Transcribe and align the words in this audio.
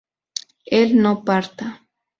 él 0.65 0.99
no 0.99 1.23
parta 1.23 1.79